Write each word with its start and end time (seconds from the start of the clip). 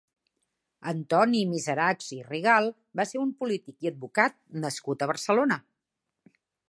Antoni 0.91 1.41
Miserachs 1.49 2.07
i 2.17 2.17
Rigalt 2.29 2.77
va 3.01 3.05
ser 3.09 3.21
un 3.25 3.35
polític 3.43 3.85
i 3.87 3.91
advocat 3.93 4.39
nascut 4.65 5.05
a 5.05 5.09
Barcelona. 5.13 5.61